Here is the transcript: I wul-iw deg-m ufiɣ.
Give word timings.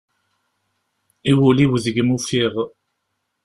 I 1.29 1.33
wul-iw 1.39 1.71
deg-m 1.83 2.11
ufiɣ. 2.15 2.53